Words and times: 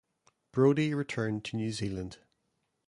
Brodie 0.51 0.95
returned 0.95 1.45
to 1.45 1.57
New 1.57 1.71
Zealand. 1.71 2.17